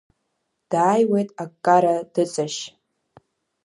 Дааиуеит 0.71 1.29
аккара 1.43 1.95
дыҵашьшь. 2.13 2.63